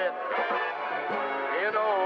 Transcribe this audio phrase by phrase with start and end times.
[0.00, 0.14] bit.
[1.60, 1.99] You know,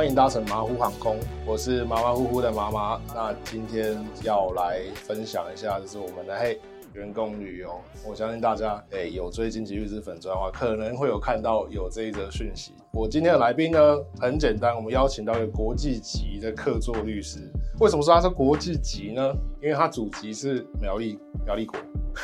[0.00, 2.98] 欢迎搭乘马虎航空，我是马马虎虎的妈妈。
[3.14, 6.58] 那今天要来分享一下，就是我们的嘿
[6.94, 7.78] 员工旅游。
[8.08, 12.72] 我相信大家诶、有追经济律师粉专的话，可能会有看到有这一则讯息。
[12.92, 13.78] 我今天的来宾呢，
[14.18, 17.40] 很简单，我们邀请到一个国际级的客座律师。
[17.78, 19.30] 为什么说他是国际级呢？
[19.60, 21.78] 因为他祖籍是苗栗苗栗国。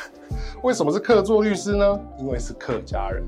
[0.63, 1.99] 为什么是客座律师呢？
[2.17, 3.23] 因为是客家人。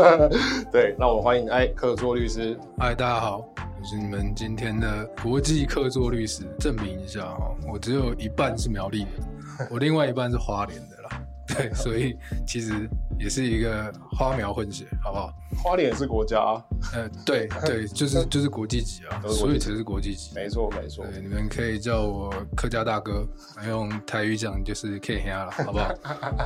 [0.72, 2.58] 对，那我们欢迎哎客座律师。
[2.78, 3.44] 嗨，大家好，
[3.84, 6.42] 我是你们今天的国际客座律师。
[6.58, 11.22] 证明一下哦，我只有一半是苗栗的，我另外一半是花莲的啦。
[11.46, 15.34] 对，所以其实也是一个花苗混血，好不好？
[15.62, 20.32] 花莲也是国家、啊，呃，对对，就是 就是国际级啊，所以才是国际级。
[20.34, 21.04] 没错没错。
[21.12, 23.28] 对，你们可以叫我客家大哥，
[23.68, 25.94] 用台语讲就是 K 黑了，好不好？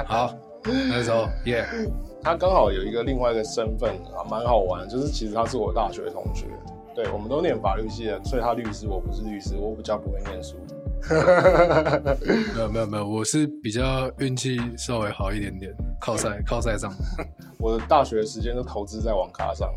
[0.09, 1.65] 好，那时候耶
[2.21, 6.47] 他刚好有一个另外一个身份啊，蛮好玩，就是其实他是我大学同学，
[6.95, 10.57] 对，我们都念法律系的，所以他律师，我不是律师，我比较不会念书。
[12.55, 16.93] 没有没有没有，我是比较运气稍微好一点点，靠赛靠赛上。
[17.59, 19.73] 我的大学时间都投资在网咖上。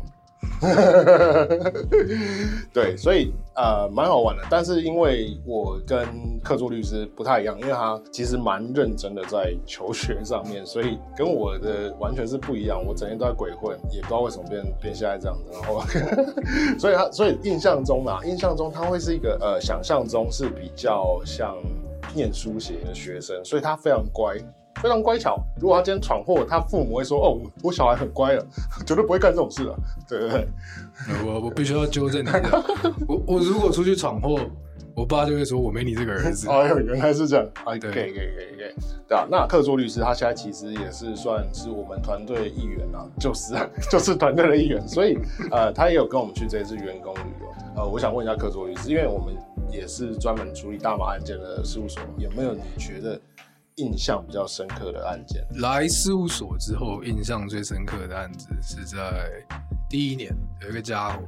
[2.72, 6.06] 对，所以呃蛮好玩的，但是因为我跟
[6.42, 12.80] 客座律师不太一样，因为他其实蛮认真的在求学上面，所以跟我的完全是不一样。
[12.84, 15.82] 我整天都在鬼混，也不知道为什么变变现在这样子，然后
[16.78, 21.56] 所以他所以印象中啊，印象中他会是一个呃想象中是比较像
[22.14, 24.36] 念书型的学生，所以他非常乖。
[24.82, 25.38] 非常乖巧。
[25.60, 28.44] 如果他今天闯祸，他父母会说：“哦，我小孩很乖了，
[28.84, 29.74] 绝对不会干这种事的。”
[30.08, 30.46] 对对对，
[31.24, 32.64] 我我必须要纠正你的，
[33.06, 34.38] 我我如果出去闯祸，
[34.94, 36.50] 我爸就会说我没你这个儿子。
[36.50, 38.74] 哎呦，原来是这样，哎，可对以可以可以可以，
[39.08, 39.26] 对啊。
[39.30, 45.16] 那客座律师他现在其实也是算是我们团队的一员啊，就是啊， 就是团队的一员，所以
[45.50, 47.46] 呃，他也有跟我们去这次员工旅游。
[47.74, 49.34] 呃，我想问一下客座律师，因为我们
[49.70, 53.18] 也是专门处理大麻案件的事务所，有没有你觉得
[53.76, 55.46] 印象比较深刻的案件？
[55.60, 59.30] 来事务所之后，印象最深刻的案子是在
[59.88, 61.22] 第一年，有一个家伙，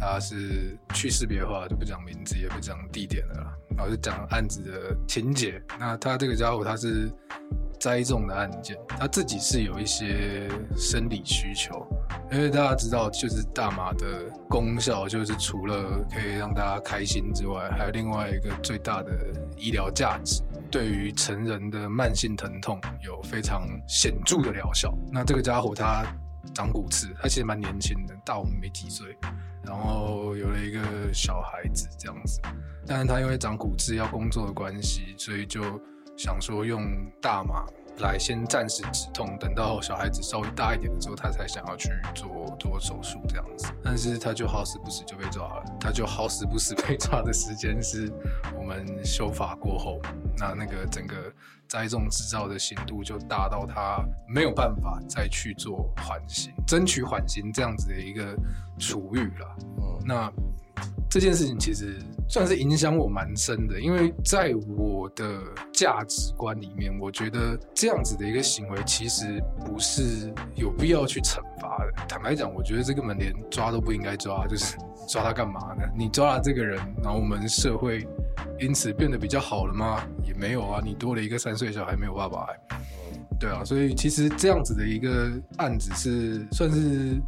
[0.00, 5.62] 他是去识别化，就不讲名字，也不讲地点的了，然后就讲案子的情节。
[5.78, 7.10] 那他这个家伙他是
[7.82, 11.84] 栽种的案件，他自己是有一些生理需求，
[12.30, 14.06] 因为大家知道，就是大麻的
[14.48, 19.10] 功效，就是除了可以让大家开心之外，还有另外一个最大的
[19.56, 20.44] 医疗价值。
[20.70, 24.96] 对于成人的慢性疼痛有非常显著的疗效。
[25.10, 26.04] 那这个家伙他
[26.54, 29.08] 长骨刺，他其实蛮年轻的，大我们没几岁，
[29.64, 32.40] 然后有了一个小孩子这样子。
[32.86, 35.60] 但是他因为长骨刺要工作的关系，所以就
[36.16, 36.82] 想说用
[37.20, 37.64] 大麻
[37.98, 43.68] 来先暂时止痛，等到小孩子稍微大一点的时候，他才想要去做做手术这样子。
[43.82, 48.10] 但是他就好死不死就被抓了，他就好死不死被抓的时间是
[48.56, 50.00] 我们修法过后，
[50.38, 51.16] 那那个整个
[51.68, 58.34] 栽种执照的刑度就大到他没有办法再去做缓刑，争取缓刑这样子的一个
[58.78, 59.56] 处遇了。
[59.60, 60.32] 嗯，那
[61.12, 72.06] 这件事情其实算是影响我蛮深的，因为在我的价值观里面，我觉得这样子的一个行为其实不是有必要去惩罚的。
[72.08, 74.74] 坦白讲，我觉得这根本连抓都不应该抓，就是
[75.06, 75.84] 抓他干嘛呢？
[75.94, 78.08] 你抓了这个人，然后我们社会
[78.58, 80.02] 因此变得比较好了吗？
[80.26, 82.58] 也没有啊，你多了一个三岁小孩没有爸爸、欸，
[83.38, 87.20] 对啊，所以其实这样子的一个案子是算是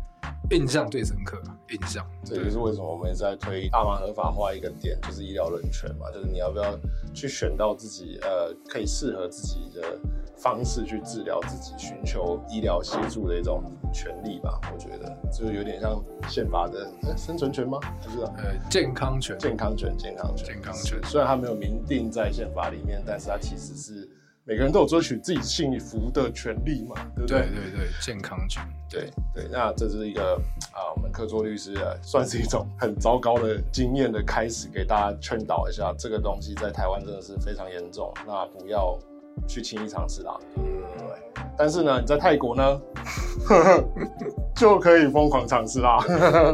[0.51, 2.07] 印象最深刻，印象。
[2.25, 6.79] 这也是为什么我们在推大麻合法化一个点，就是医疗人权嘛，就是你要不要
[7.15, 9.99] 去选到自己呃可以适合自己的
[10.37, 13.63] 方式去治疗自己，寻求医疗协助的一种
[13.93, 14.61] 权利吧。
[14.73, 17.79] 我觉得就有点像宪法的、呃生存权吗？
[18.01, 19.97] 还是啊呃，健康权，健康权？
[19.97, 24.09] 健康权，健康权虽然它没有明定在宪法里面，但是它其实是
[24.47, 27.49] 每个人都有追取自己幸福的权利嘛，对不对？
[27.49, 30.39] 对对，健康权，对对，那这是一个
[30.71, 38.99] 啊，我们客座律师啊，算是一种很糟糕的经验的开始，给大家劝导一下，这个东西在台湾真的是非常严重，那不要
[39.47, 40.37] 去轻易尝试啦。
[40.55, 41.07] 对，
[41.57, 42.81] 但是呢，你在泰国呢，
[44.55, 45.99] 就可以疯狂尝试啦。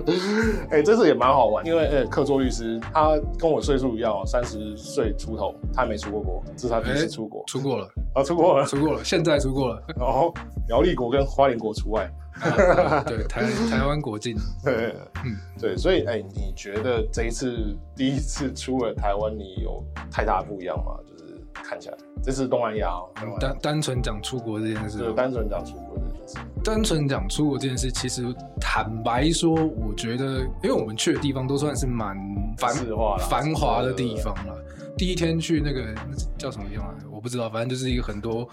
[0.71, 9.83] 哎、这次也蛮好玩，因为呃，客座律师他跟我岁数一样哦，三十岁出头，他没出过国，这是他第一次出国，出过了，啊，出过了，出过了，现在出过了。
[9.97, 10.33] 然后
[10.69, 12.11] 苗栗国跟花莲国除外。
[12.41, 14.35] 啊对，台台湾国境，
[14.65, 14.95] 对，
[15.27, 20.97] 嗯对，所以哎、你觉得这一次第一次出了台湾，你有太大的不一样吗？
[21.07, 21.20] 就是
[21.63, 22.91] 看起来这是东南亚
[23.39, 28.25] 单单纯讲出国这件事就，单纯讲出国这件事，单纯讲出国这件事，其实
[28.61, 32.17] 坦白说，我觉得，因为我们去的地方都算是蛮
[32.59, 32.75] 繁
[33.29, 34.57] 繁华的地方了。
[34.99, 36.95] 第一天去那个那叫什么地方啊？
[37.11, 38.47] 我不知道，反正就是一个很多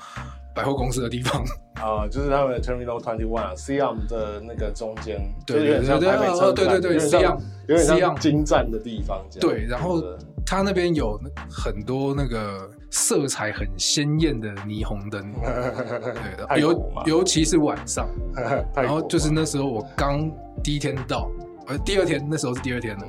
[0.56, 1.44] 百货公司的地方。
[1.78, 9.24] 啊、就是他们的 Terminal Twenty One 啊，Siam 的那个中间，对对对对对对站有点像 Siam 有点像 Siam 金站的地方。
[9.40, 10.16] 对，然后对
[10.46, 11.20] 它那边有
[11.50, 18.08] 很多那个色彩很鲜艳的霓虹灯， 对的，尤尤其是晚上。
[18.74, 20.32] 泰然后就是那时候我刚
[20.64, 21.30] 第一天到，
[21.68, 23.04] 呃，第二天那时候是第二天了，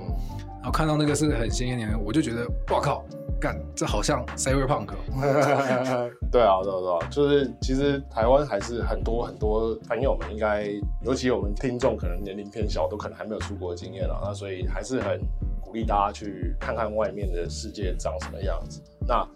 [0.57, 3.05] 然后看到那个是很鲜艳的，我就觉得哇靠，
[3.41, 6.11] 干这好像 Cyberpunk，哦。
[6.31, 10.69] 对啊，对啊，对啊，就是其实台湾还是很多很多朋友们应该，
[11.05, 15.21] 尤其我们听众可能年龄偏小，都可能还没有出国的经验啊，那所以还是很
[15.61, 18.83] 鼓励大家去看看外面的世界长什么样子。
[19.07, 19.27] 那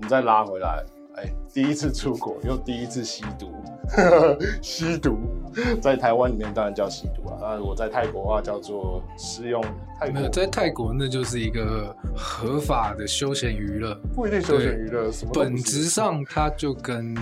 [0.00, 0.82] 我们再拉回来，
[1.16, 3.52] 哎，第一次出国又第一次吸毒，
[4.62, 5.18] 吸毒
[5.82, 9.62] 在台湾里面当然叫吸毒啊，那我在泰国的话叫做试用
[9.98, 17.14] 泰国没有在泰国那就是一个合法的休闲娱乐，不一定休闲娱乐，本质上它就跟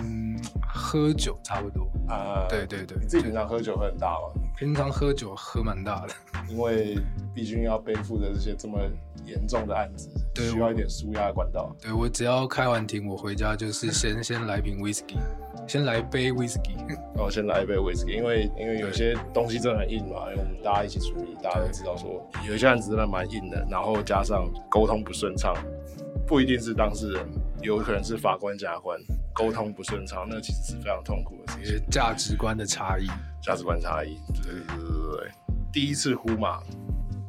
[0.72, 1.88] 喝酒差不多。
[2.06, 4.40] 啊，对对对你自己平常喝酒会很大吗？
[4.58, 6.14] 平常喝酒喝蛮大的，
[6.48, 6.98] 因为
[7.32, 8.76] 毕竟要背负着这些这么
[9.24, 11.72] 严重的案子，对需要一点舒压的管道。
[11.80, 15.16] 对我只要开完庭，我回家就是先先来瓶 whisky，
[15.68, 16.74] 先来杯 whisky，
[17.14, 25.54] 哦先来一杯 whisky，因为因为有些东西真的很硬嘛，因为我们大家一起处理，大家都知道说有一些案子真的蛮硬的，然后加上沟通不顺畅，
[26.28, 27.26] 不一定是当事人，
[27.62, 29.00] 有可能是法官、检察官
[29.32, 33.06] 沟通不顺畅，那其实是非常痛苦的事情，价值观的差异。
[33.42, 34.18] 价值观差异。
[34.42, 35.30] 对对对对对，
[35.72, 36.60] 第一次呼嘛，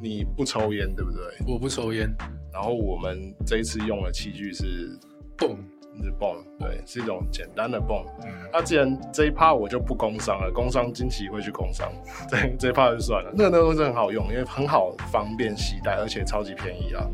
[0.02, 1.22] 你不抽烟对不对？
[1.48, 2.14] 我不抽烟，
[2.52, 5.00] 然后我们这一次用的器具是
[5.38, 5.58] 泵，
[6.04, 8.04] 是泵，对，是一种简单的泵。
[8.26, 11.90] 嗯，那既然这一趴我就不工伤了，工伤惊奇会去工伤，
[12.28, 13.32] 这这一趴就算了。
[13.34, 17.08] 那个东西很好用，因为很好方便携带，而且超级便宜啊。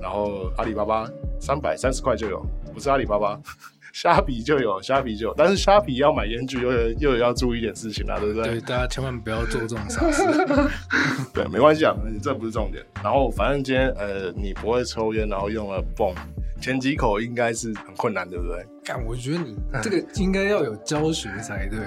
[0.00, 1.06] 然后阿里巴巴
[1.42, 2.40] 三百三十块就有，
[2.72, 3.36] 不是阿里巴巴，
[3.92, 5.34] 虾皮就有，虾皮就有。
[5.36, 8.60] 但是虾皮要买烟具又有又有要注意一点事情啦，对不对，对？
[8.60, 10.22] 大家千万不要做这种傻事。
[11.34, 11.92] 对，没关系啊，
[12.22, 12.86] 这不是重点。
[13.02, 16.14] 然后反正今天呃你不会抽烟，然后用了泵，
[16.60, 18.64] 前几口应该是很困难，对不对？
[18.84, 21.78] 干，我觉得你这个应该要有教学才对。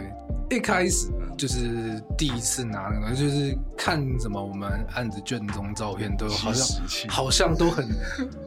[0.52, 7.88] 一开始就是第一次拿那个，就是看什么我们案子卷宗照片都好像好像都很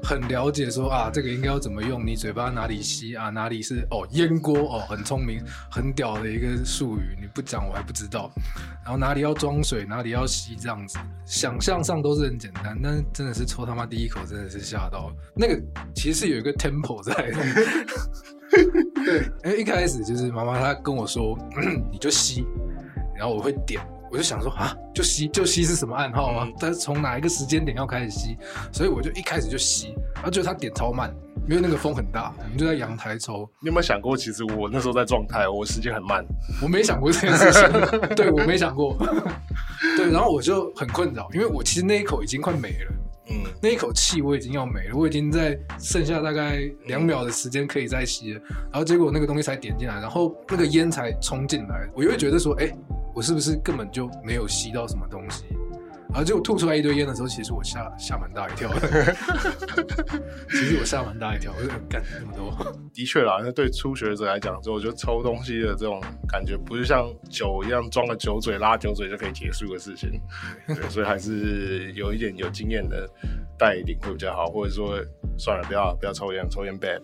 [0.03, 8.31] 很了解说啊，这个应该要怎么用，你嘴巴哪里吸啊，哪里是哦烟锅哦，很聪明很屌的一个术语，你不讲我还不知道。
[8.85, 15.15] 然后哪里要装水，哪里要吸，这样子，想象上都是很简单，但是真的是抽他妈第一口真的是吓到了。
[15.35, 15.61] 那个
[15.97, 18.38] 其实是有一个 tempo 在的。
[19.05, 21.39] 对，因 为一开始就是妈妈她跟我说，
[21.91, 22.47] 你就吸，
[23.17, 26.49] 然后我会点，我就想说啊，就吸就吸是什么暗号吗？
[26.59, 28.37] 但是从哪一个时间点要开始吸？
[28.73, 31.15] 所以我就一开始就吸，然后就他点超慢，
[31.49, 33.49] 因为那个风很大，我们就在阳台抽。
[33.61, 36.25] 你有没有想过，其实我那时候在状态，我时间很慢。
[36.63, 37.71] 我没想过这件事情，
[38.17, 38.97] 对我没想过，
[39.97, 42.93] 对，然后我就很困扰，因为我其实那一口已经快没了。
[43.31, 52.73] 嗯，那一口气我已经要没了，我已经在剩下大概两秒的时间可以再吸了，然后结果那个东西才点进来，然后那个烟才冲进来，我又会觉得说，哎、
[53.15, 55.45] 我是不是根本就没有吸到什么东西？
[56.11, 58.81] 然后结果吐出来一堆烟的时候，其实我吓吓蛮大一跳的，
[60.51, 70.21] 其实我吓蛮大一跳，我就干那么多，的确啦，那对初学者来讲，就我觉得抽东西的这种感觉，不是像酒一样装个酒嘴拉酒嘴就可以结束的事情。
[70.67, 73.09] 对，所以还是有一点有经验的
[73.59, 74.97] 带领会比较好，或者说
[75.37, 77.01] 算了，不要不要抽烟，抽烟 bad。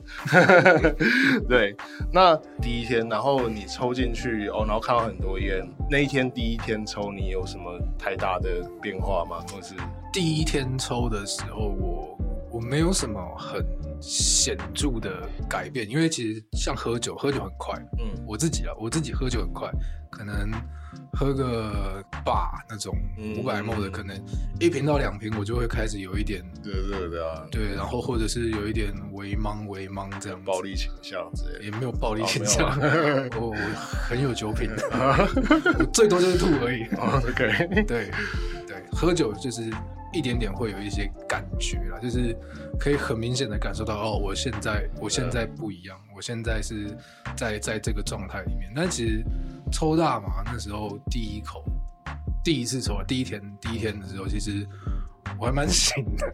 [1.47, 1.77] 对，
[2.13, 9.45] 那第一天，然后你抽进去哦，然后看到很多烟，那一天第一天抽，你有什么太大的变化吗？
[9.51, 9.75] 或是？
[10.13, 12.19] 第一天抽的时候，我
[12.53, 13.65] 我没有什么很
[14.01, 18.25] 显著的改变，因为其实像喝酒，喝酒很快，嗯。
[18.27, 19.71] 我自己啊，我自己喝酒很快，
[20.11, 20.51] 可能
[21.13, 24.17] 喝个把那种嗯五百 ml 的，可能
[24.61, 31.65] 一瓶到两瓶，我就会开始有一点对对对啊，对，然后或者是有一点微茫微茫这样暴力倾向之类的。
[31.65, 32.69] 也没有暴力哦倾向，
[33.41, 33.57] 我我
[34.09, 34.71] 很有酒品，
[35.79, 36.85] 我最多就是吐而已。
[36.97, 38.11] 哦 OK，对
[38.81, 39.71] 对，喝酒就是
[40.13, 42.37] 一点点会有一些感觉啦，就是
[42.79, 46.97] 可以很明显的感受到哦，我现在我现在不一样，我现在是
[47.37, 48.73] 在在这个状态里面。
[48.75, 49.25] 但其实
[49.73, 51.65] 抽大麻那时候第一口，
[52.45, 54.67] 第一次抽，第一天第一天的时候，其实
[55.39, 56.33] 我还蛮醒的，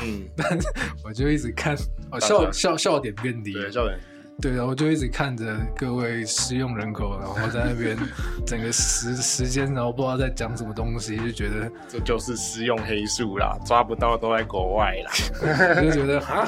[0.00, 0.68] 嗯， 但是
[1.04, 1.74] 我就一直看
[2.10, 3.98] 哦笑笑笑点变低，对，笑点
[4.42, 7.96] 对，然后就一直看着各位失用人口，然后在那边
[8.46, 15.10] 整个时时间，然后不知道在讲什么东西，就觉得这就是私用黑数啦，抓不到都在国外啦。
[15.80, 16.46] 就觉得啊，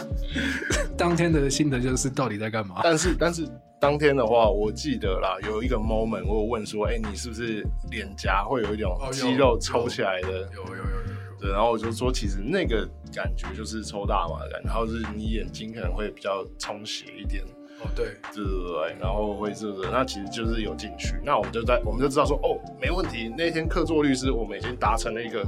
[0.98, 2.80] 当天的心得就是到底在干嘛？
[2.84, 3.48] 但是但是
[3.80, 10.28] 当天的话，我记得啦，有一个 moment，我有问说，哎、你是不是脸颊会有一种肌肉抽起来的？
[10.28, 17.42] 有有有有有，对，然后我就说，其实那个感觉就是抽大麻的感觉，然后是你眼睛可能会比较充血一点，
[17.80, 25.44] 哦对，对对对，然后会这个，那其实就是有进去，那我们就在我们就知道说，哦，没问题，那天客座律师我们已经达成了一个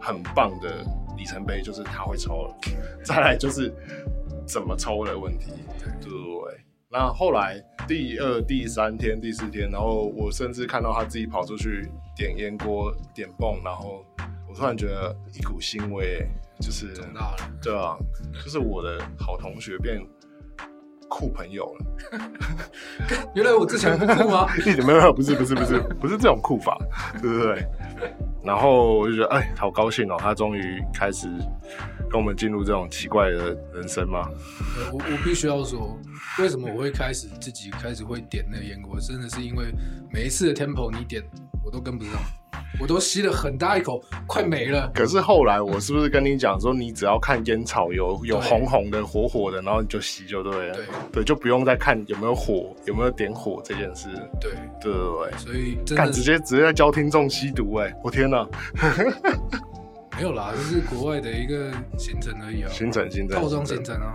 [0.00, 0.84] 很棒的
[1.16, 2.54] 里程碑，就是他会抽了，
[3.02, 3.72] 再来就是
[4.46, 6.60] 怎么抽的问题，对对对。
[6.92, 14.04] 那后来第二、第三天、第四天，然后我甚至看到他自己跑出去点烟锅、点泵，然后
[14.48, 16.26] 我突然觉得一股欣慰，
[16.60, 16.92] 就是
[17.62, 17.96] 对啊，
[18.44, 20.04] 就是我的好同学变
[21.10, 22.20] 酷朋友了。
[23.34, 24.46] 原来我之前不酷吗？
[24.56, 26.78] 一点没有没有，不是不是不是 不是这种酷法，
[27.20, 27.66] 对不对？
[28.42, 31.28] 然后我就觉得，哎，好高兴哦，他终于开始
[32.08, 34.30] 跟我们进入这种奇怪的人生嘛。
[34.78, 35.98] 呃我我必须要说，
[36.38, 39.66] 为什么我会开始自己开始会点那个烟锅，真的是因为
[40.10, 41.22] 每一次的 tempo 你点
[41.62, 42.14] 我都跟不上，
[42.78, 44.90] 我都吸了很大一口，快没了。
[44.94, 50.84] 可是后来我是不是跟你讲说，你只要看烟草有有对红红的、火火的，然后你就吸就对了，对。
[51.12, 54.08] 对，就不用再看有没有火、有没有点火这件事，
[54.40, 55.38] 对，对对对。
[55.38, 58.46] 所以真的直接直接在教听众吸毒哎、我天哪！
[60.16, 64.14] 没有啦，就是国外的一个行程而已啊，行程行程套装行程啊，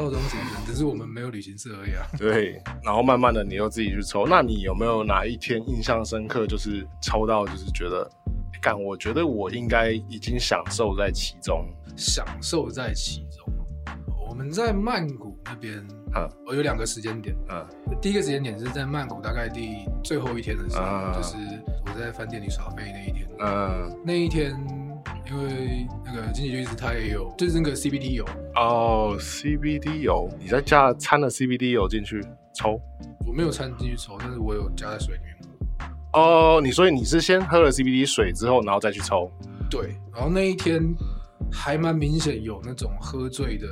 [0.00, 2.06] 套装行程，只是我们没有旅行社而已啊。
[2.16, 8.10] 对，然后慢慢的你又自己去抽，那你有没有哪一天印象深刻，就是抽到就是觉得，
[8.52, 11.66] 诶干，我觉得我应该已经享受在其中，
[11.96, 13.44] 享受在其中。
[14.26, 15.76] 我们在曼谷那边，
[16.14, 17.36] 嗯我有两个时间点。
[17.50, 17.66] 嗯
[18.00, 21.36] 第一个时间点是在曼谷，大概第最后一天的时候，啊就是
[21.84, 23.28] 我在饭店里耍飞那一天。
[23.40, 24.56] 嗯，那一天，
[25.30, 28.24] 因为那个经济就一直它也有，就是那个 CBD 油，
[28.56, 32.20] 哦，CBD 油，你在加掺了 CBD 油进去
[32.52, 32.80] 抽，
[33.24, 35.36] 我没有掺进去抽，但是我有加在水里面
[36.12, 36.20] 喝。
[36.20, 39.30] 哦，你所以你是先喝了 CBD 水之后，然后再去抽，
[39.70, 40.82] 对，然后那一天
[41.52, 43.68] 还蛮明显有那种喝醉的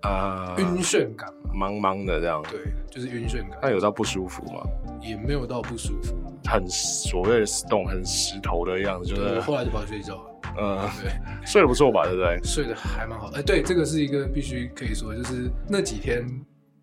[0.00, 1.50] 啊、晕眩感吧。
[1.54, 4.66] 茫茫的这样，对，就是晕眩感，那有到不舒服吗？
[5.00, 6.16] 也没有到不舒服。
[6.46, 10.33] 很所谓的 stone 很石头的样子，就对，是我后来就跑去睡觉了。
[10.58, 11.12] 嗯，对，
[11.46, 12.40] 睡得不错吧，对不对？
[12.44, 13.38] 睡得还蛮好的。
[13.38, 16.24] 哎，对，这个是一个必须可以说，就是那几天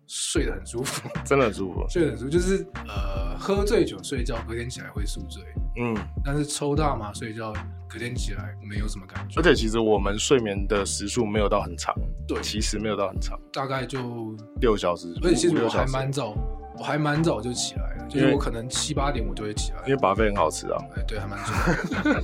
[0.06, 2.30] 睡得很舒服， 真的很舒服，睡得很舒服。
[2.30, 5.42] 就是呃，喝醉酒睡觉，隔天起来会宿醉，
[5.80, 5.96] 嗯。
[6.24, 7.52] 但是抽大麻睡觉，
[7.88, 9.42] 隔天起来没有什么感觉而。
[9.42, 11.94] 且其实我们睡眠的时数没有到很长，
[12.28, 16.36] 对其实没有到很长，大概就，六小时，而且其实我还蛮早，
[16.78, 19.78] 我还蛮早就起来了，就是我可能七八点我就会起来。
[19.86, 21.52] 因为把费很好吃啊，哎，对，还蛮早。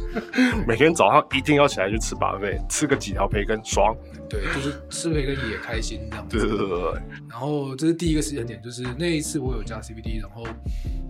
[0.67, 3.95] 每天早上一定要起来去吃把费，吃个几条培根，爽。
[4.29, 6.39] 对，就是吃培根也开心这样子。
[6.39, 10.45] 对对对对对，然后这是第一个时间点，就是那一次我有加 CBD，然后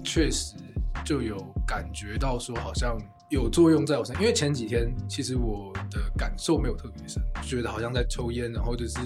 [0.05, 0.55] 确实
[1.05, 2.97] 就有感觉到说好像
[3.29, 8.99] 有作用在我身上，因为前几天其实我的感受没有特别深，觉得好像在抽烟，然后就是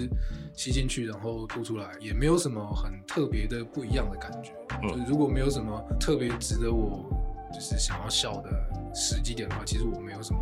[0.55, 4.51] 吸进去，然后吐出来，也没有什么很特别的不一样的感觉。
[4.81, 7.05] 嗯就是如果没有什么特别值得我
[7.53, 8.49] 就是想要笑的
[8.93, 10.39] 时机点的话，其实我没有什么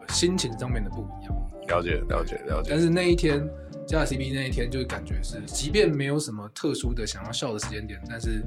[0.00, 1.34] 呃心情上面的不一样。
[1.68, 2.70] 了解了解了解。
[2.70, 3.42] 但是那一天
[3.86, 8.42] 加了 CB 那一天，就是感觉是，即便没有什么特殊的想要笑的时间点，但是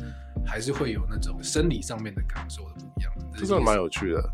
[0.46, 3.14] 还是会有那种生理上面的感受的不一样。
[3.34, 4.32] 这真的蛮有趣的，对，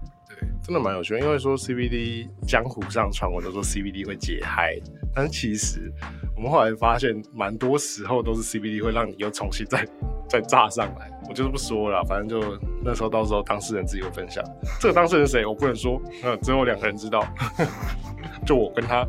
[0.64, 1.18] 真的蛮有趣。
[1.20, 4.78] 因为说 CBD 江湖上传闻都说 CBD 会解嗨，
[5.14, 5.92] 但是其实
[6.36, 9.88] 我们后来发现，蛮多时候都是 CBD 会让你又重新再
[10.32, 11.12] 再炸上来。
[11.28, 14.44] 我就是不说了，反正就那时候到时候当事人自己会分享。
[14.80, 17.26] 这个当事人是谁我不能说，嗯，只有两个人知道。
[18.46, 19.06] 就我跟他，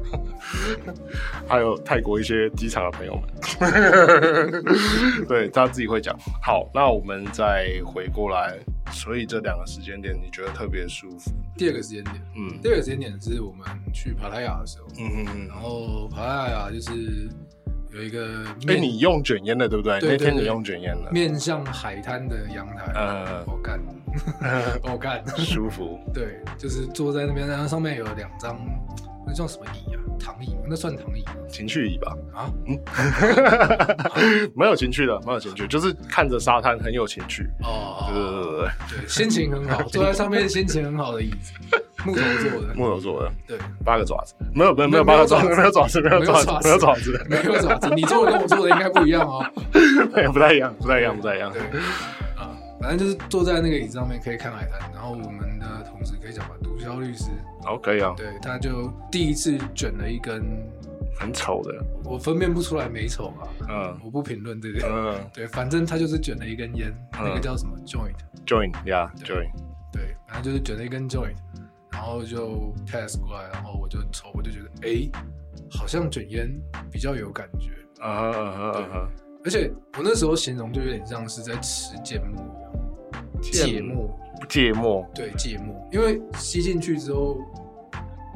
[1.49, 4.65] 还有泰国一些机场的朋友们，
[5.27, 6.15] 对他自己会讲。
[6.43, 8.59] 好，那我们再回过来，
[8.91, 11.31] 所以这两个时间点你觉得特别舒服？
[11.57, 17.29] 第二个时间点，嗯第二个时间点是我们去帕拉雅的时候，嗯嗯嗯然后帕拉雅就是
[17.93, 18.47] 有一个嗯。
[18.47, 23.81] 哎、面你用卷烟的对不对那天你用卷烟的，面向海滩的阳台，呃我干，
[24.83, 25.99] 我干，舒服。
[26.13, 28.59] 对，就是坐在那边，然后上面有两张
[29.27, 30.02] 那叫什么椅啊？
[30.23, 30.61] 躺椅吗？
[30.69, 31.33] 那算躺椅吗？
[31.49, 32.17] 情趣椅吧？
[32.35, 32.51] 啊？
[32.67, 32.79] 嗯
[34.55, 37.49] 没有情趣的，没有情趣，就是看着沙滩很有情趣。
[37.63, 41.53] 哦，对对对对对，心情很好， 坐在上面心情很好的椅子，
[42.05, 49.45] 木头做的，木头做的，对，八个爪子，没有没有没有八个爪子，没没有爪子，没有爪子，没有爪子，没有爪子，你做的跟我做的应该不一样哦。
[50.15, 51.53] 对，不太一样，不太一样，不太一样。
[52.83, 57.27] 反正就是坐在那个椅子上面可以看海滩，然后我们的同事可以讲吧，毒枭律师，
[57.63, 60.43] 好，可以啊，对，他就第一次卷了一根，
[61.17, 63.97] 很丑的，我分辨不出来美丑嘛，嗯。
[64.05, 65.31] 我不评论这个，嗯。
[65.33, 69.53] 对，反正他就是卷了一根烟，那个叫什么？Joint，joint，yeah，joint，
[69.93, 71.37] 对，反正就是卷了一根 joint，
[71.93, 75.09] 然后就 test 过来，然后我就抽，我就觉得，哎，
[75.71, 76.51] 好像卷烟
[76.91, 77.71] 比较有感觉，
[78.01, 79.09] 啊哈啊哈啊哈，
[79.45, 82.43] 而且我那时候形容就有点像是在吃芥末
[83.43, 84.19] 芥末。
[84.49, 87.39] 芥末，对芥末，因为吸进去之后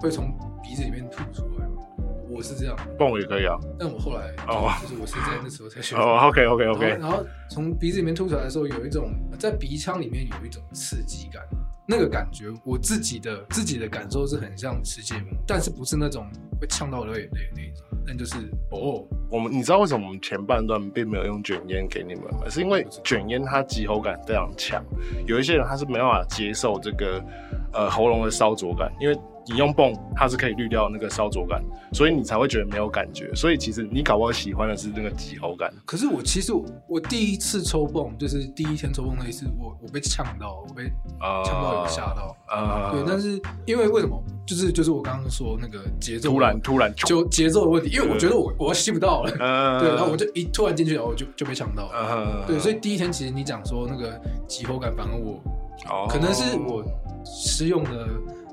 [0.01, 0.33] 会从
[0.63, 1.83] 鼻子里面吐出来嘛，
[2.31, 3.57] 我是这样，蹦也可以啊。
[3.79, 4.71] 但我后来哦。
[4.83, 11.43] 就是我是在那时候才学， 哦，OK OK OK，然后从鼻子里面吐出来的时候，有一种在鼻腔里面有一种刺激感，
[11.89, 16.27] 那个感觉我自己的自己的感受是很像吃芥末，但是不是那种
[16.61, 18.37] 会呛到流眼泪的那一种，但就是
[18.71, 22.49] 哦，我们你知道为什么我们前半段并没有用卷烟给你们吗？
[22.51, 24.85] 是因为卷烟它急喉感非常强，
[25.27, 27.25] 有一些人他是没办法接受这个
[27.73, 29.17] 呃喉咙的烧灼感，因为
[29.49, 31.63] 你用泵它是可以滤掉那个烧灼感，
[31.93, 33.31] 所以你才会觉得没有感觉。
[33.35, 35.73] 所以其实你搞不好喜欢的是那个急喉感。
[35.85, 40.85] 可是我其实我我第一次抽泵就是第一天抽泵那一次，我我被呛到，我被
[41.19, 42.37] 啊呛到有吓到。
[42.47, 44.23] 啊对，但是因为为什么？
[44.47, 51.93] 就是就是我刚刚说那个节奏，突然突然就节奏的问题，因为我觉得我我吸不到了，呃对，然后我就一突然进去，然后我就就被呛到了。
[51.93, 55.43] 呃对，所以第一天其实你讲说那个急喉感，反而我
[55.91, 56.85] 哦可能是我
[57.25, 58.07] 使用的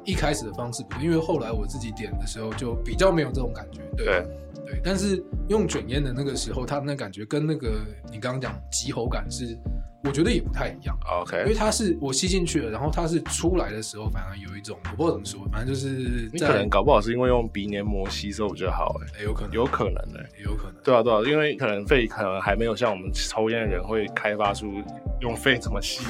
[0.06, 3.82] 一开始的方式不对，因为后来我自己点的时候就比较没有这种感觉。
[3.96, 4.26] 对对
[4.66, 9.58] 对，但是用卷烟的那个时候，它那感觉跟那个你刚刚讲急喉感是，
[10.04, 10.98] 我觉得也不太一样。
[11.22, 20.20] OK，因为它是我吸进去了，然后它是出来的时候，反而有一种我不知道怎么说，反正就是在你可能搞不好是因为用鼻黏膜吸收比较好，哎，欸有可能有可能的。
[20.38, 24.82] 也有可能，对啊，对啊，因为可能肺可能还没有像我们抽烟的人会开发出
[25.24, 26.04] 用肺怎么吸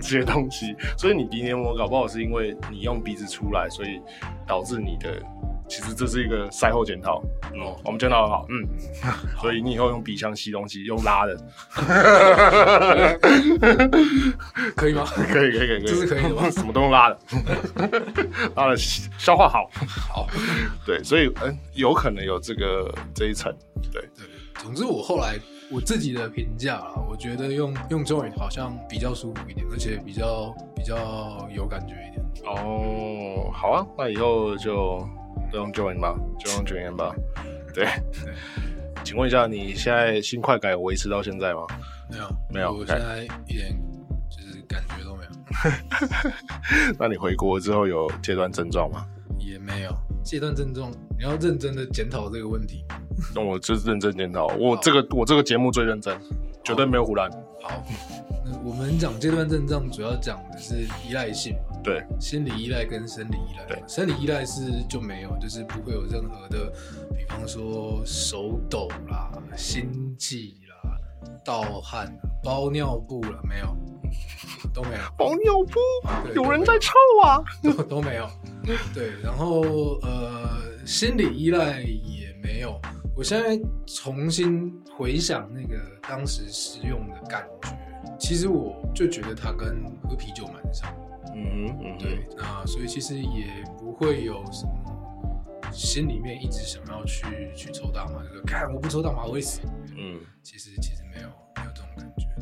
[0.00, 3.98] 这些东西，所以你鼻黏膜搞不好是因为你用鼻子出来，所以
[4.46, 5.20] 导致你的，
[5.66, 7.22] 其实这是一个赛后检讨。
[7.54, 8.68] 嗯，我们检讨很好，嗯，
[9.40, 11.34] 所以你以后用鼻腔吸东西用拉的，
[14.76, 15.04] 可以吗？
[15.06, 17.18] 可以可以可以可以，这是可以的吗 什么都用拉的，
[18.54, 19.70] 拉的消化好，
[20.12, 20.26] 好，
[20.84, 23.50] 对，所以嗯，有可能有这个这一层，
[23.90, 24.26] 对，对，
[24.62, 25.38] 总之我后来
[25.72, 32.20] 我自己的评价啦，我觉得用用 joint 好像比较舒服一点，而且比较比较有感觉一点。
[32.44, 35.06] 哦，好啊，那以后就
[35.52, 37.14] 都用 join 吧，就用中文吧。
[37.72, 37.86] 对，
[39.04, 41.60] 请问一下，你现在新快感有维持到现在吗？
[42.10, 43.80] 没有没有我现在一点
[44.28, 45.30] 就是感觉都没有，
[46.98, 49.06] 那你回国之后有戒断症状吗？
[49.38, 52.84] 也没有戒断症状，你要认真的检讨这个问题。
[53.34, 56.16] 那我就是认真检讨，我这个我这个节目最认真，
[56.64, 57.30] 绝对没有胡乱。
[57.62, 57.84] 好，
[58.44, 61.76] 那我们讲戒断症状主要讲的是依赖性嘛。
[61.82, 66.72] 对，心理依赖跟生理依赖，对生理依赖是就没有，就是不会有任何的，
[67.16, 70.96] 比方说手抖啦、心悸啦、
[71.44, 73.74] 盗汗啦、包尿布啦，没有，
[74.74, 76.92] 都没有，包尿布，有人在臭
[77.24, 77.42] 啊！
[77.62, 78.28] 都都没有，
[78.94, 79.62] 对，然后
[80.02, 80.50] 呃，
[80.84, 82.78] 心理依赖也没有。
[83.16, 87.76] 我现在重新回想那个当时食用的感觉，
[88.18, 91.32] 其实我就觉得它跟喝啤酒蛮像的。
[91.34, 99.60] 嗯哼嗯对，那所以其实也不会有什么心里面一直想要去去抽大麻，就说看我不抽大麻我会死。
[99.96, 101.28] 嗯，其实其实没有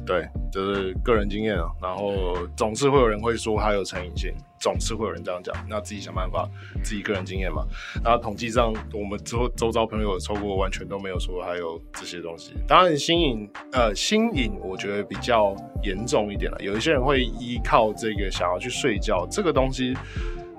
[0.09, 1.69] 对，就是个人经验啊。
[1.83, 5.55] 然后总是会有人会说它有成瘾性，总是会有人这样讲。
[5.69, 6.49] 那自己想办法，
[6.83, 7.63] 自己个人经验嘛。
[8.03, 12.55] 然后统计上，我们周周遭朋友抽过，完全都没有说还有这些东西。
[12.67, 16.57] 当然，新瘾呃新瘾，我觉得比较严重一点了。
[16.61, 19.95] 有一些人会依靠这个想要去睡觉，这个东西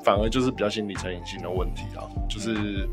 [0.03, 2.87] 反而就是比较心理成瘾性的问题啊，就是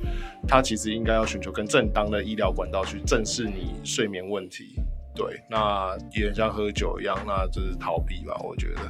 [0.48, 4.80] 他其实应该要寻求更正当的医疗管道去正视你睡眠问题。
[5.16, 8.83] 对，那也很像喝酒一样，那就是逃避吧，我觉得。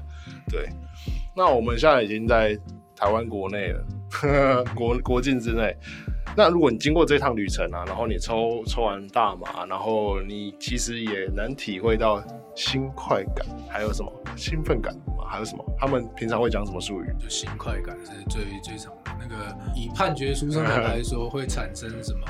[0.50, 0.68] 对，
[1.34, 2.58] 那我们现在已经在
[2.96, 3.84] 台湾国内了，
[4.74, 5.74] 国国境之内。
[6.36, 12.22] 那如果你经过这趟旅程啊，然后你抽抽完大麻，然后你其实也能体会到
[12.54, 15.24] 新快感，还有什么兴奋感吗？
[15.26, 15.64] 还有什么？
[15.78, 17.06] 他们平常会讲什么术语？
[17.18, 19.12] 就新快感是最最常的。
[19.18, 22.26] 那个以判决书上面来说，会产生什么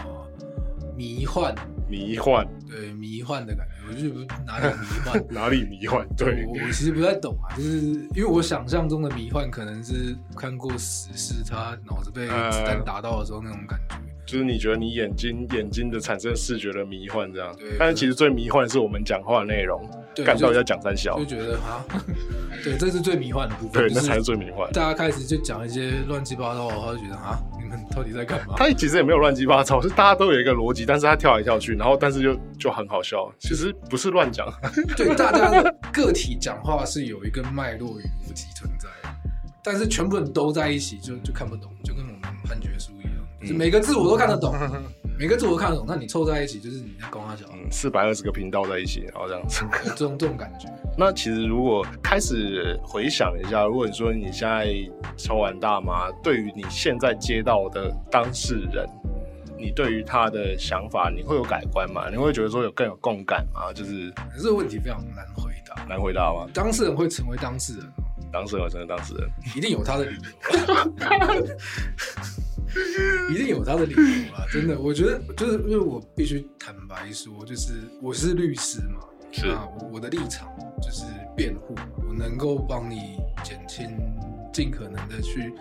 [0.97, 1.55] 迷幻？
[1.89, 6.07] 迷幻，对迷幻的感觉，我就是哪里迷幻， 哪里迷幻？
[6.17, 7.79] 对我我其实不太懂啊，就是
[8.15, 12.33] 因为我想象中的迷幻可能是看过死尸，他脑子被子
[12.65, 13.97] 弹打到的时候那种感觉。
[14.27, 19.89] 就是你觉得你眼睛眼睛的产生视觉的迷幻这样对，但是其实最迷幻的是我们讲话的内容，
[20.25, 21.87] 感到要讲三小就，觉得啊，
[22.65, 23.73] 对，这是最迷幻的部分。
[23.73, 24.71] 对，就是那才是最迷幻。
[24.73, 28.55] 大家开始就讲一些乱七八糟的话，就觉得啊，你们到底在干嘛？
[28.57, 33.33] 他其实也没有乱七八糟，是大家都有一个逻辑，但是他跳来跳去，然后但是就就很好笑。
[33.39, 34.53] 其实不是乱讲，
[34.97, 39.15] 对，大家的个体讲话是有一个脉络与逻辑存在的，
[39.63, 42.91] 但是全部人都在一起就就看不懂，就跟我们判决书
[43.55, 44.55] 每个字我都看得懂，
[45.19, 49.65] 每个字我都看得懂，那你凑在一起就是你在光他小，嗯，四百二十个频道在一起，然后这样子。
[49.97, 50.69] 这种这种感觉。
[50.99, 54.67] 那其实如果开始回想一下，如果你说你现在
[55.17, 58.87] 抽完大麻，对于你现在接到的当事人，
[59.59, 62.09] 你对于他的想法，你会有改观吗？
[62.11, 63.73] 你会觉得说有更有共感吗？
[63.75, 66.47] 就是可是这个问题非常难回答，难回答吗？
[66.53, 70.21] 当事人会成为当事人哦，当事人真的当事人，一定有他的理由，
[73.33, 74.45] 一定有他的理由啊！
[74.53, 79.01] 真的，我觉得就是因为我必须坦白说，就是我是律师嘛，
[79.33, 80.49] 是啊我我的立场
[80.81, 81.05] 就是
[81.37, 81.75] 辩护，
[82.09, 83.91] 我能够帮你减轻，
[84.53, 85.53] 尽可能的去，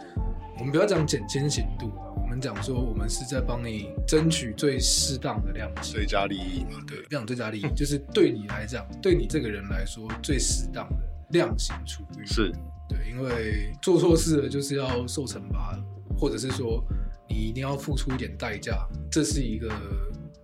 [0.58, 5.96] 我们不要讲减轻刑度啊，我们讲说我们是在帮你争取最适当的量刑。
[5.96, 10.98] 最佳利益嘛，对，不讲最佳利益，就是对你来讲，对你这个人来说最适当的
[11.32, 12.26] 量刑处遇。
[12.26, 12.52] 是
[12.88, 15.76] 对，因为做错事了就是要受惩罚，
[16.20, 16.84] 或者是说
[17.28, 19.70] 你一定要付出一点代价，这是一个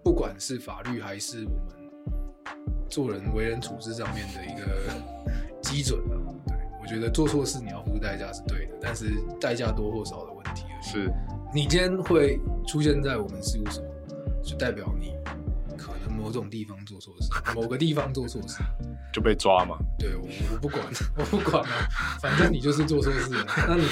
[0.04, 4.94] 不管是法律还是我们做人为人处事上面的一个
[5.62, 6.16] 基准啊。
[6.48, 10.84] 对，我觉得做错事你要付出代价是对的，但是代价多或少的问题而已。
[10.84, 11.14] 是，
[11.54, 13.84] 你今天会出现在我们事务所，
[14.44, 15.14] 就代表你
[16.12, 18.58] 某种地方做错事， 某个地方做错事。
[19.14, 19.78] 就被抓嘛。
[20.00, 20.84] 对我我不管，
[21.18, 21.88] 我不管啊，
[22.22, 23.46] 反正你就是做错事了。
[23.68, 23.84] 那你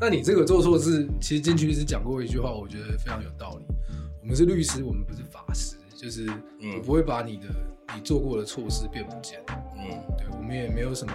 [0.00, 3.64] 那你这个做错事，其实进去是讲过一句话，我觉得非常有道理。
[4.22, 6.26] 我们是律师，我们不是法师，就是
[6.60, 7.46] 嗯我不会把你的
[7.94, 9.40] 你做过的错事变不见。
[9.78, 11.12] 嗯，对我们也没有什么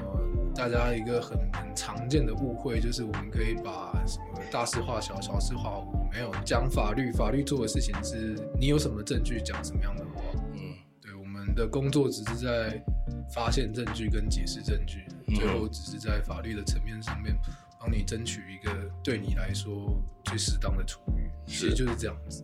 [0.56, 6.06] 大家一个很很常见的误会，就是我们可以把什么大事化小，小事化无。
[6.12, 10.05] 没有讲法律，法律做的事情是你有什么证据讲什么样的
[11.56, 12.84] 的工作只是在
[13.34, 17.36] 发现证据跟解释证据，嗯最后只是在法律的层面上面
[17.80, 18.72] 帮你争取一个
[19.04, 22.44] 对你来说最适当的处遇，是其实就是这样子。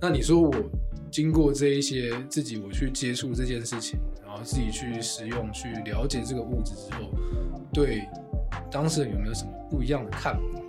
[0.00, 0.54] 那你说我
[1.10, 7.12] 经过这一些自己我去接触这件事情，然后自己去使用、去了解这个物质之后，
[7.72, 8.08] 对
[8.70, 10.60] 当事人有没有什么不一样的看法？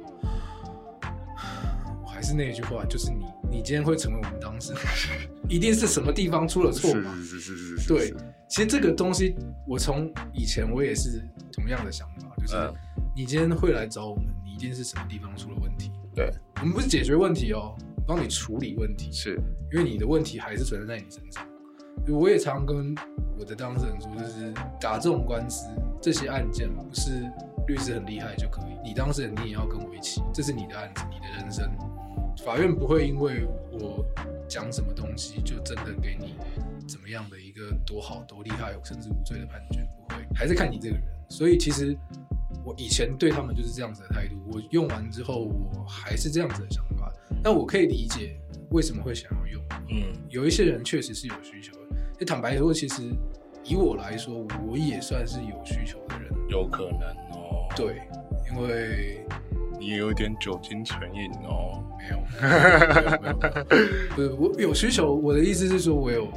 [2.04, 4.82] 我还是那句话，就是你，你今天会成为我们当事人，
[5.50, 7.14] 一定是什么地方出了错嘛？
[7.18, 8.14] 是是是是是，对，
[8.48, 9.36] 其实这个东西，
[9.68, 12.74] 我从以前我也是同样的想法，就是嗯
[13.14, 15.92] 你今天会来找我们，你一定是什么地方出了问题。
[16.16, 17.76] 对，我们不是解决问题哦，
[18.08, 19.38] 帮你处理问题，是
[19.74, 21.46] 因为你的问题还是存在在你身上。
[22.08, 22.96] 我也常跟
[23.38, 25.68] 我的当事人说，就是打这种官司，
[26.02, 27.12] 这些案件不是
[27.68, 31.70] 律师很厉害就可以，你当事人你也要跟我一起，这是你的案子，你的人生。
[32.44, 34.06] 法院不会因为我
[34.48, 36.36] 讲什么东西就真的给你
[36.88, 41.04] 怎么样的一个多好多厉害甚至无罪的判决，不会，还是看你这个人。
[41.30, 41.98] 所以其实
[42.64, 47.12] 我以前对他们就是这样子的态度，我用完之后我还是这样子的想法，
[47.44, 48.38] 但我可以理解
[48.72, 49.64] 为什么会想要用。
[49.90, 51.96] 嗯有一些人确实是有需求的。
[52.20, 53.04] 就坦白说，其实
[53.64, 56.32] 以我来说，我也算是有需求的人。
[56.50, 58.02] 有可能哦，对，
[58.52, 59.26] 因为
[59.82, 62.46] 你也有一点酒精成瘾哦，没有， 没
[63.02, 65.12] 有，没有，没有不是我有需求。
[65.16, 66.32] 我的意思是说，我有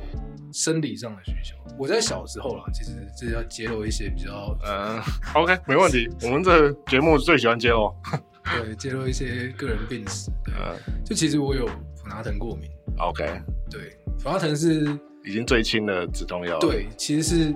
[0.50, 1.54] 生理上的需求。
[1.78, 4.98] 我在小时候啦，其实这要揭露一些比较嗯
[5.34, 7.94] ，OK，没问题，我们这节目最喜欢揭露，
[8.64, 10.30] 对揭露一些个人病史。
[10.42, 12.70] 对，嗯就其实我有普拿疼过敏。
[12.98, 13.26] ，OK，
[13.70, 14.86] 对，普拿疼是
[15.26, 17.54] 已经最轻的止痛药，，对，其实是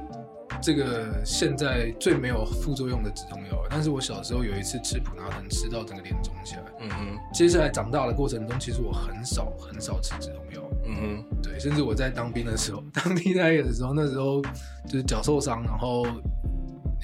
[0.61, 6.63] 这个现在最没有副作用的止痛药，但是我小时候有一次吃普拿疼吃到整个脸肿起来。
[6.81, 10.63] 嗯哼，接下来长大的过程中，其实我很少很少吃止痛药。
[10.85, 14.43] 嗯哼，对，甚至我在当兵的时候， 当替代役的时候，那时候
[14.87, 16.07] 就是脚受伤，然后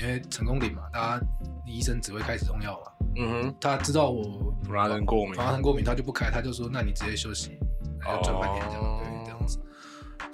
[0.00, 1.26] 因为成功岭嘛，大家
[1.66, 7.58] 医生只会开止痛药嘛，嗯哼，他知道我普拉疼过敏普拉疼过敏，他就不开，他就说那你直接休息，
[8.04, 9.13] 要转半天这样，哦对。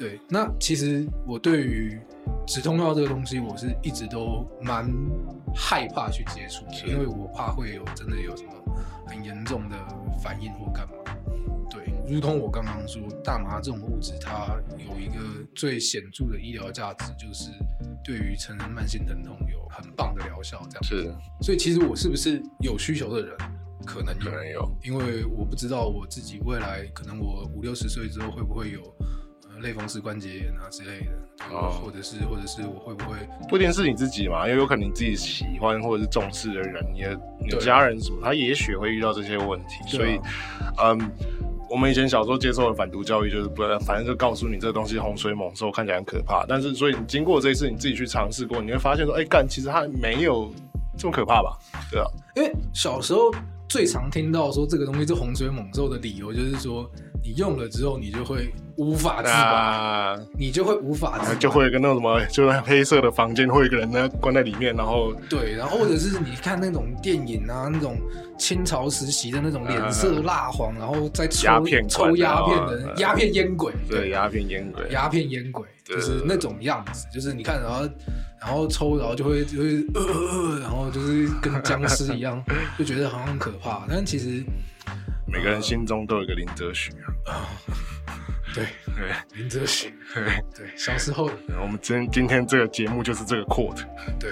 [0.01, 2.01] 对，那其实我对于
[2.47, 4.91] 止痛药这个东西，我是一直都蛮
[5.55, 8.51] 害怕去接触的，因为我怕会有真的有什么
[9.07, 9.77] 很严重的
[10.23, 10.95] 反应或干嘛。
[11.69, 15.23] 对，如同我刚刚说，大麻这种物质，它有一个
[15.55, 17.51] 最显著的医疗价值，就是
[18.03, 20.83] 对于成人慢性疼痛有很棒的疗效，这样。
[20.83, 23.37] 是所以其实我是不是有需求的人，
[23.85, 29.07] 可能有，可能有，因为我不知道我自己未来可能我五六十岁之后会不会有呃
[29.61, 31.13] 类风湿关节炎啊之类的，
[31.49, 33.17] 对哦或者是或者是我会不会
[33.49, 40.17] 不一定是你自己嘛，因为有可能你自己喜欢或者是重视的人，你的家人什么，他也许会遇到这些问题，所以
[40.77, 41.11] 啊，嗯。
[41.73, 46.45] 我们以前小时候接受的反毒教育就是不，反正就告诉你这个东西洪水猛兽，看起来很可怕。
[46.49, 50.53] 但是，所以你经过这一次你自己去尝试过，你会发现说，哎、干，其实它没有
[50.99, 51.57] 这么可怕吧？
[51.89, 53.31] 对啊，因为小时候
[53.71, 56.91] 最常听到说这个东西是洪水猛兽的理由，就是说
[57.23, 67.97] 你用了之后你就会无法自拔，那你就会无法自拔，就会有个那种什么，就是黑色的房间，会有一个人呢关在里面，然后对，然后或者是你看那种电影啊，那种
[68.37, 74.11] 清朝时期的那种脸色蜡黄，然后再抽鸦片抽鸦片的鸦片烟鬼，对。
[74.11, 77.89] 鸦片烟鬼，鸦片烟鬼，对就是那种样子，就是你看，然后
[78.41, 82.43] 然后抽，然后就会就会呃然后就是跟僵尸一样，
[82.79, 84.43] 就觉得好像很可怕，但其实
[85.27, 86.91] 每个人心中都有一个林则徐
[87.27, 87.49] 啊。
[88.55, 88.65] 对。
[88.95, 89.13] 对。
[89.35, 90.25] 林则徐，对，
[90.57, 93.85] 对小时候我们今今天这个节目就是这个 quote。
[94.19, 94.31] 对。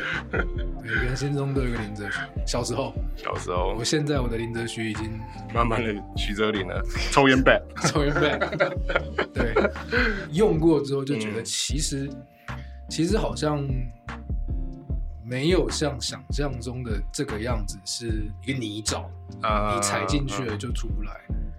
[0.82, 3.74] 每个人心中都有一个林则徐，小时候，小时候。
[3.78, 5.20] 我现在我的林则徐已经
[5.54, 7.62] 慢慢的徐哲林了，抽烟 bad。
[7.86, 8.38] 抽烟 back，
[9.32, 9.54] 对，
[10.32, 11.44] 用过之后就觉得嗯。
[11.44, 12.10] 其实、
[12.88, 13.66] 其实好像
[15.24, 19.04] 没有像想象中的这个样子是一个泥沼，
[19.42, 21.12] 啊你踩进去了就出不来，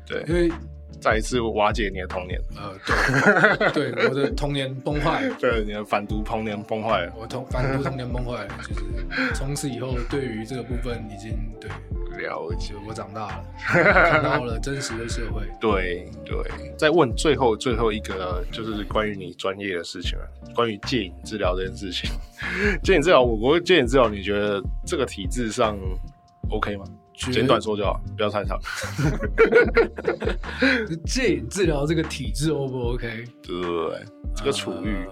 [0.06, 0.24] 对。
[0.28, 0.52] 因为
[0.99, 5.35] 再一次瓦解你的童年，呃，对对，我的童年崩坏了。
[5.39, 11.69] 对你的反毒童年崩坏了，我童反毒童年崩坏了，就是从此以后对于这个部分已经对，
[12.21, 12.73] 了解。
[12.88, 15.43] 我长大了，看到了真实的社会。
[15.59, 16.38] 对对，
[16.77, 22.09] 再问最后最后一个，就是关于你专业的事情了，关于戒瘾治疗这件事情。
[22.83, 25.77] 戒瘾治疗，我国戒瘾治疗，你觉得这个体制上
[26.49, 26.85] OK 吗？
[27.19, 28.58] 觉简短说就好，不要太长。
[31.05, 33.25] 戒瘾治疗这个体制 O 不 OK？
[33.43, 35.05] 对，这个处遇，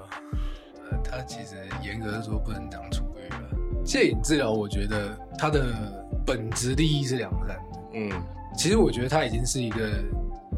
[0.90, 3.42] 呃，呃它其实严格的说不能讲处遇了。
[3.84, 5.66] 戒瘾治疗，我觉得它的
[6.26, 7.80] 本质利益是良善的。
[7.96, 8.10] 嗯，
[8.58, 9.90] 其实我觉得它已经是一个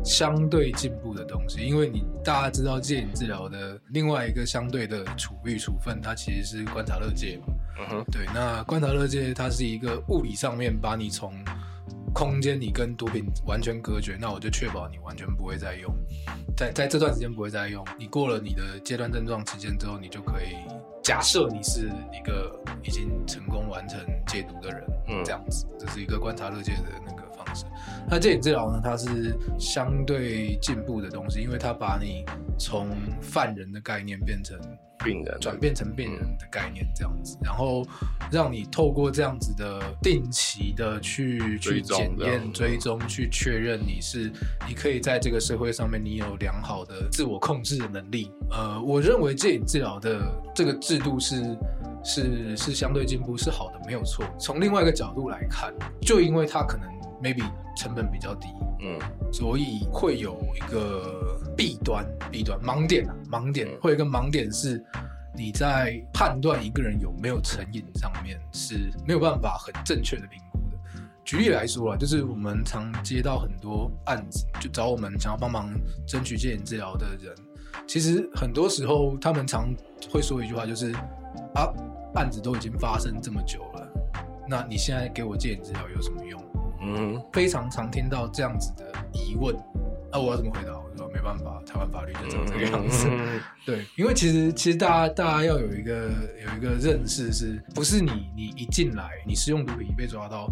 [0.04, 7.54] 相对进步的东西，因为你大家知道戒瘾治疗的另外一个相对的处遇处分，它其实是观察乐戒嘛。
[7.78, 11.34] 嗯哼，对，那观察乐戒它是一个物理上面把你从
[12.14, 15.94] 空间里跟毒品完全隔绝，那我就确保你完全不会再用，
[16.58, 17.86] 在在这段时间不会再用。
[17.98, 20.56] 你过了你的阶段症状期间之后，你就可以
[21.04, 25.24] 假设你是一个已经成功完成戒毒的人，嗯。
[25.24, 27.66] 这样子，这是一个观察乐戒的那个方式。
[28.10, 32.26] 那戒瘾治疗呢，它是相对进步的东西，因为它把你
[32.58, 32.90] 从
[33.22, 34.60] 犯人的概念变成
[35.04, 37.86] 病人转变成病人的概念这样子，然后
[38.32, 44.32] 让你透过这样子的定期的去去检验、追踪，去确认你是
[44.68, 48.32] 你可以在这个社会上面你有良好的自我控制的能力。
[48.52, 50.20] 呃，我认为戒瘾治疗的
[50.54, 51.58] 这个制度是
[52.04, 54.26] 是是相对进步，是好的，没有错。
[54.38, 56.90] 从另外一个角度来看，就因为它可能
[57.22, 57.44] maybe
[57.76, 58.48] 成本比较低，
[58.82, 59.00] 嗯
[59.32, 64.84] 所以会有一个弊端，弊端盲点啊，盲点嗯会有一个盲点是，
[65.36, 70.78] 你在判断一个人有没有成瘾上面是没有办法很正确的评估的。
[71.24, 75.72] 举例来说啊，就是我们常接到很多案子，就找我们想要帮忙
[76.08, 77.36] 争取戒瘾治疗的人，
[77.88, 79.74] 其实很多时候他们常
[80.12, 80.92] 会说一句话，就是
[81.54, 81.72] 啊，
[82.16, 83.88] 案子都已经发生这么久了，
[84.48, 86.44] 那你现在给我戒瘾治疗有什么用？
[86.82, 89.56] 嗯非常常听到这样子的疑问，
[90.12, 90.74] 那、我要怎么回答？
[90.78, 93.08] 我说没办法，台湾法律就长这个样子。
[93.10, 96.10] 嗯 对，因为其实其实大家大家要有一个
[96.44, 100.52] 有一个认识是，不是你你一进来你食用毒品被抓到，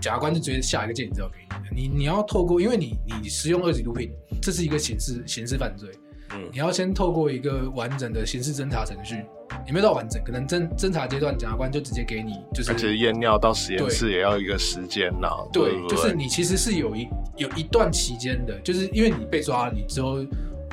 [0.00, 1.70] 检察官就直接下一个戒瘾治疗给你的。
[1.74, 5.90] 你你要透过，因为你你使用二级毒品，这是一个刑事刑事犯罪，
[6.34, 9.24] 嗯你要先透过一个完整的刑事侦查程序，
[9.66, 20.24] 也没有到完整，可能侦侦查阶段检察官就直接给你，就是而且验尿到实验室也要一个时间呐，对，不就是你其实是有一有一段期间的，就是因为你被抓了，你之后，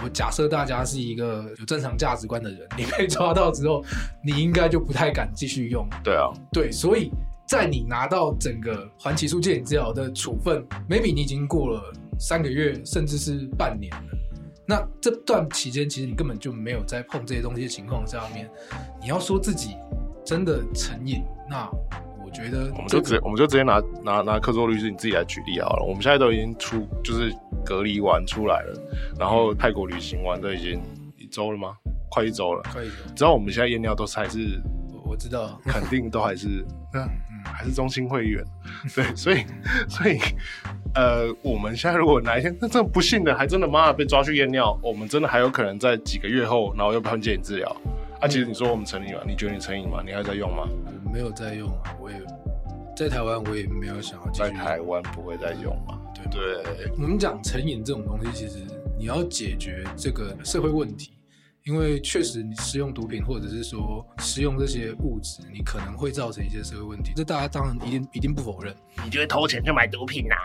[0.03, 3.83] 我假设大家是一个有正常价值观的人，你被抓到之后，
[4.23, 5.87] 你应该就不太敢继续用。
[6.03, 7.11] 对啊，对，所以
[7.47, 11.81] 在你拿到整个环起诉戒瘾治疗的处分，maybe 你已经过了
[12.19, 14.18] 三个月，甚至是半年了。
[14.69, 18.47] 那这段期间，其实你根本就没有在碰这些东西的情况下面，
[19.01, 19.75] 你要说自己
[20.23, 21.67] 真的成瘾，那
[22.23, 25.83] 我觉得我们就直接我们就直接拿拿拿克座律师你自己来举例好了。
[25.83, 28.79] 我们现在都已经出就是隔离完出来了，
[29.17, 30.79] 然后泰国旅行完都已经
[31.17, 31.75] 一周了吗？
[32.11, 32.61] 快一周了。
[32.71, 34.61] 快一周，只要我们现在验尿都是还是
[34.93, 38.43] 我我知道，肯定都还是嗯嗯，还是中心会员，
[38.95, 39.43] 对，所以
[39.87, 40.17] 所以
[40.95, 47.75] 呃，我们现在如果哪一天那这不幸的还真的妈的被抓去验尿，我们真的还有可能在几个月后，然后又判戒瘾治疗。
[48.21, 50.03] 啊，其实你说我们成瘾了，你觉得你成瘾吗？
[50.05, 50.67] 你还在用吗？
[51.05, 52.17] 我没有在用啊，我也
[52.95, 55.97] 在台湾，我也没有想要在台湾不会再用嘛？
[56.29, 58.59] 对对，我们讲成瘾这种东西，其实
[58.97, 61.11] 你要解决这个社会问题，
[61.69, 68.75] 因为确实你使用毒品或者是说使用这些物质，你可能会造成一些社会问题，这大家当然一定一定不否认。
[69.05, 70.35] 你就会偷钱去买毒品啊？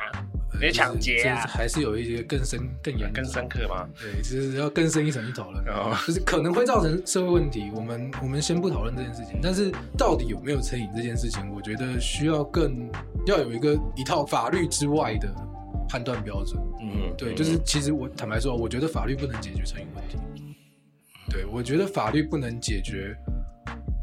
[0.60, 3.88] 呃抢劫啊就是还是有一些更深更严更深刻吗？
[4.00, 7.72] 对，就是要更深一层去讨论，哦 就是可能会造成社会问题。
[7.74, 12.88] 我们我们先不讨论这件事情，但是到底有没有成瘾这件事情，我觉得需要更
[13.26, 15.28] 要有一个一套法律之外的
[15.88, 16.62] 判断标准。
[16.80, 20.18] 嗯，对，就是其实我坦白说，我觉得法律不能解决成瘾问题。
[21.35, 23.12] 对，我觉得法律不能解决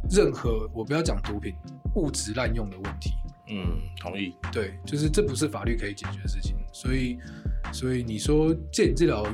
[0.10, 1.56] 任何我不要讲毒品
[1.96, 3.12] 物质滥用的问题。
[3.48, 4.36] 嗯，同意。
[4.52, 6.58] 对，就是这不是法律可以解决的事情。
[6.74, 7.18] 所以，
[7.72, 9.26] 所以你说戒瘾治疗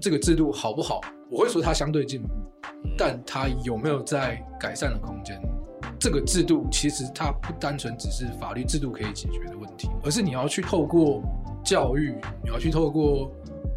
[0.00, 1.00] 这个制度好不好？
[1.28, 2.28] 我会说它相对进步，
[2.96, 5.40] 但它有没有在改善的空间？
[5.98, 11.20] 这个制度其实它不单纯只是法律制度可以解决的问题，而是你要去透过
[11.64, 13.28] 教育，你要去透过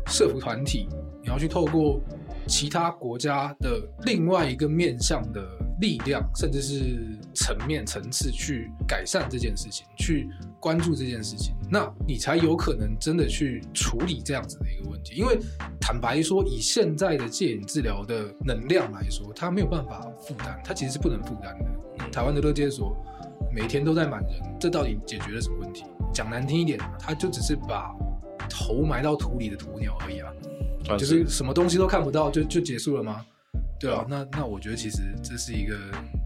[0.05, 0.87] 社服团体，
[1.23, 1.99] 你要去透过
[2.47, 5.41] 其他国家的另外一个面向的
[5.79, 10.29] 力量，甚至是层面层次去改善这件事情，去
[10.59, 15.15] 关注这件事情，那你才有可能真的去处理这样子的一个问题。
[15.15, 15.39] 因为
[15.79, 22.09] 坦白说，以现在的戒瘾治疗的能量来说，它没有办法负担，它其实是不能负担的。
[22.11, 22.95] 台湾的乐戒所
[23.53, 25.83] 每天都在满人，这到底解决了什么问题？
[26.13, 27.91] 讲难听一点，它就只是把
[28.49, 30.31] 头埋到土里的鸵鸟而已啊。
[30.97, 33.25] 就是什么东西都看不到就就结束了吗？
[33.79, 35.77] 对啊，那那我觉得其实这是一个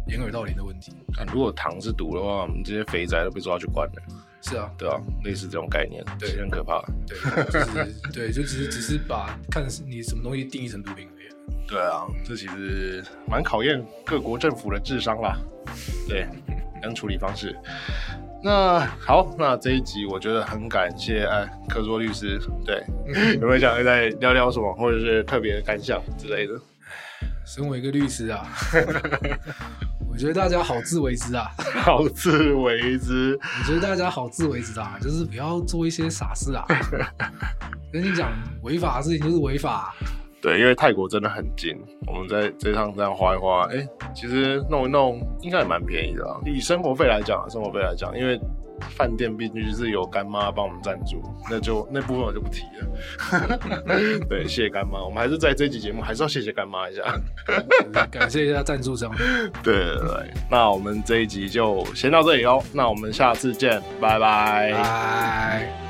[0.07, 0.91] 掩耳盗铃的问题。
[1.17, 4.01] 啊如果糖是毒的话，我们这些肥宅都被抓去关了，
[4.41, 6.83] 是啊，对啊，类似这种概念，对很可怕。
[7.07, 11.67] 对，就是对，就只是只是把看是你什么东西定义成毒品而已。
[11.67, 15.37] 对啊，这其实蛮考验各国政府的智商啦，
[16.07, 16.27] 对，
[16.81, 17.55] 跟处理方式。
[18.43, 22.83] 那好，那这一集我觉得很感谢哎，科卓律师，对，
[23.41, 26.53] 有没有想再聊聊什么，或者是特别的感想之类的？
[27.45, 28.45] 身为一个律师啊，
[30.11, 31.49] 我觉得大家好自为之啊。
[31.81, 36.65] 好自为之，我觉得大家好自为之啊，就是不要做一些傻事啊。
[37.91, 38.31] 跟你讲，
[38.63, 39.95] 违法的事情就是违法。
[40.41, 46.39] 对，因为泰国真的很近，我们在这趟这样花一花，哎、其实弄一弄应该也蛮便宜的啊。
[46.45, 48.39] 以生活费来讲啊，生活费来讲，因为
[48.95, 51.19] 饭店毕竟是有干妈帮我们赞助，
[51.49, 53.57] 那就那部分我就不提了。
[54.29, 57.01] 对，谢谢干妈，我们还是在这期节目还是要谢谢干妈一下。
[58.11, 59.11] 感谢一下赞助商。
[59.63, 64.71] 对对对，那我们这一集就先到这里喽，那我们下次见，拜拜。
[64.73, 65.86] 拜。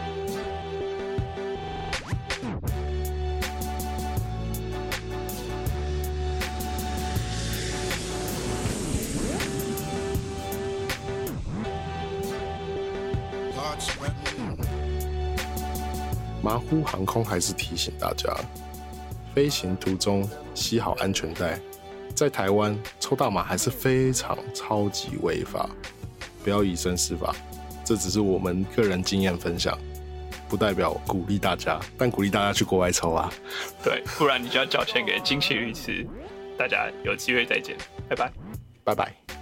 [16.48, 18.34] 马虎航空还是提醒大家，
[19.36, 21.60] 飞行途中系好安全带。
[22.16, 25.70] 在台湾抽大麻还是非常超级违法，
[26.46, 27.36] 不要以身试法。
[27.84, 29.78] 这只是我们个人经验分享，
[30.48, 33.30] 不代表鼓励大家，但鼓励大家去国外抽啊。
[33.84, 36.08] 对，不然你就要交钱给金奇律师。
[36.58, 37.76] 大家有机会再见，
[38.08, 38.32] 拜拜。
[38.86, 39.37] 拜拜。